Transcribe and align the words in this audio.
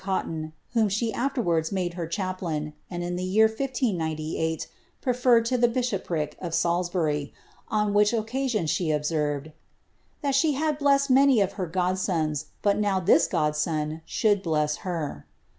171 0.03 0.03
Cotton, 0.03 0.53
whom 0.73 0.89
she 0.89 1.13
afterwards 1.13 1.71
made 1.71 1.93
her 1.93 2.07
chaplain, 2.07 2.73
and, 2.89 3.03
in 3.03 3.17
the 3.17 3.23
year 3.23 3.47
1 3.47 3.55
508, 3.67 4.67
pnferred 5.05 5.45
to 5.45 5.59
the 5.59 5.67
bishopric 5.67 6.35
of 6.41 6.55
Salisbury, 6.55 7.31
on 7.69 7.93
which 7.93 8.11
occasion 8.11 8.65
she 8.65 8.89
observed, 8.89 9.51
'^that 10.23 10.33
she 10.33 10.53
had 10.53 10.79
blessed 10.79 11.11
many 11.11 11.39
of 11.39 11.51
her 11.51 11.67
godsons, 11.67 12.47
but 12.63 12.79
now 12.79 12.99
this 12.99 13.27
godson 13.27 14.01
should 14.07 14.43
Uess 14.43 14.77
her. 14.77 15.27